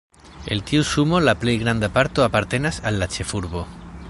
El 0.53 0.63
tiu 0.71 0.85
sumo 0.91 1.19
la 1.27 1.35
plej 1.43 1.55
granda 1.65 1.91
parto 1.99 2.27
apartenas 2.29 2.83
al 2.91 3.01
la 3.05 3.11
ĉefurbo. 3.19 3.67